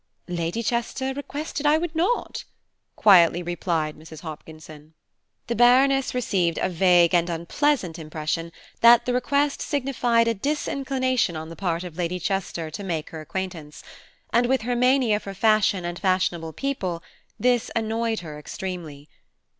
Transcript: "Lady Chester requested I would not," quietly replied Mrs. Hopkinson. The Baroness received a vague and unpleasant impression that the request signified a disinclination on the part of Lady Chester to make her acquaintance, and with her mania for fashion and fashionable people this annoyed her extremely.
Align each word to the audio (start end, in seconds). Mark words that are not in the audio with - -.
"Lady 0.27 0.63
Chester 0.63 1.13
requested 1.13 1.63
I 1.63 1.77
would 1.77 1.93
not," 1.93 2.43
quietly 2.95 3.43
replied 3.43 3.95
Mrs. 3.95 4.21
Hopkinson. 4.21 4.95
The 5.45 5.53
Baroness 5.55 6.15
received 6.15 6.57
a 6.57 6.69
vague 6.69 7.13
and 7.13 7.29
unpleasant 7.29 7.99
impression 7.99 8.51
that 8.79 9.05
the 9.05 9.13
request 9.13 9.61
signified 9.61 10.27
a 10.27 10.33
disinclination 10.33 11.35
on 11.35 11.49
the 11.49 11.55
part 11.55 11.83
of 11.83 11.97
Lady 11.97 12.19
Chester 12.19 12.71
to 12.71 12.83
make 12.83 13.11
her 13.11 13.21
acquaintance, 13.21 13.83
and 14.33 14.47
with 14.47 14.63
her 14.63 14.75
mania 14.75 15.19
for 15.19 15.35
fashion 15.35 15.85
and 15.85 15.99
fashionable 15.99 16.53
people 16.53 17.03
this 17.39 17.69
annoyed 17.75 18.21
her 18.21 18.39
extremely. 18.39 19.07